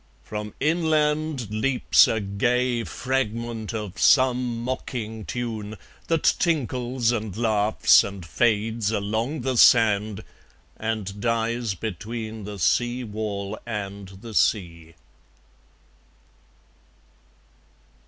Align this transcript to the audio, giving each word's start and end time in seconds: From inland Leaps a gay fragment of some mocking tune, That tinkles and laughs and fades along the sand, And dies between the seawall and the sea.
From 0.23 0.55
inland 0.59 1.51
Leaps 1.51 2.07
a 2.07 2.19
gay 2.19 2.83
fragment 2.83 3.71
of 3.71 3.99
some 3.99 4.63
mocking 4.63 5.25
tune, 5.25 5.77
That 6.07 6.23
tinkles 6.39 7.11
and 7.11 7.37
laughs 7.37 8.03
and 8.03 8.25
fades 8.25 8.89
along 8.91 9.41
the 9.41 9.57
sand, 9.57 10.23
And 10.75 11.19
dies 11.21 11.75
between 11.75 12.45
the 12.45 12.57
seawall 12.57 13.59
and 13.67 14.07
the 14.07 14.33
sea. 14.33 14.95